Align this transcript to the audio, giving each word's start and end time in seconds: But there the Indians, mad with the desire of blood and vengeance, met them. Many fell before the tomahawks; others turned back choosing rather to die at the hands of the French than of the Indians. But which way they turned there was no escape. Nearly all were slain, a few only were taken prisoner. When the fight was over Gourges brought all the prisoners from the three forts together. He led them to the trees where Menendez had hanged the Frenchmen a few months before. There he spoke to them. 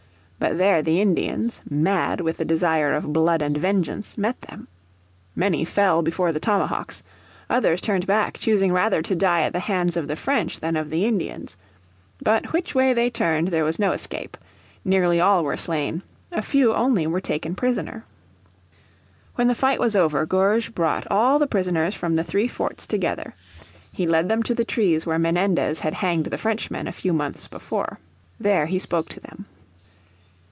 But 0.43 0.57
there 0.57 0.81
the 0.81 0.99
Indians, 0.99 1.61
mad 1.69 2.19
with 2.19 2.37
the 2.37 2.45
desire 2.45 2.95
of 2.95 3.13
blood 3.13 3.43
and 3.43 3.55
vengeance, 3.55 4.17
met 4.17 4.41
them. 4.41 4.67
Many 5.35 5.63
fell 5.63 6.01
before 6.01 6.31
the 6.31 6.39
tomahawks; 6.39 7.03
others 7.47 7.79
turned 7.79 8.07
back 8.07 8.39
choosing 8.39 8.71
rather 8.73 9.03
to 9.03 9.13
die 9.13 9.41
at 9.43 9.53
the 9.53 9.59
hands 9.59 9.95
of 9.95 10.07
the 10.07 10.15
French 10.15 10.59
than 10.59 10.75
of 10.75 10.89
the 10.89 11.05
Indians. 11.05 11.57
But 12.23 12.53
which 12.53 12.73
way 12.73 12.91
they 12.91 13.11
turned 13.11 13.49
there 13.49 13.63
was 13.63 13.77
no 13.77 13.91
escape. 13.91 14.35
Nearly 14.83 15.19
all 15.21 15.43
were 15.43 15.55
slain, 15.57 16.01
a 16.31 16.41
few 16.41 16.73
only 16.73 17.05
were 17.05 17.21
taken 17.21 17.53
prisoner. 17.53 18.03
When 19.35 19.47
the 19.47 19.53
fight 19.53 19.79
was 19.79 19.95
over 19.95 20.25
Gourges 20.25 20.71
brought 20.73 21.05
all 21.11 21.37
the 21.37 21.45
prisoners 21.45 21.93
from 21.93 22.15
the 22.15 22.23
three 22.23 22.47
forts 22.47 22.87
together. 22.87 23.35
He 23.93 24.07
led 24.07 24.27
them 24.27 24.41
to 24.41 24.55
the 24.55 24.65
trees 24.65 25.05
where 25.05 25.19
Menendez 25.19 25.81
had 25.81 25.93
hanged 25.93 26.25
the 26.25 26.37
Frenchmen 26.39 26.87
a 26.87 26.91
few 26.91 27.13
months 27.13 27.47
before. 27.47 27.99
There 28.39 28.65
he 28.65 28.79
spoke 28.79 29.07
to 29.09 29.19
them. 29.19 29.45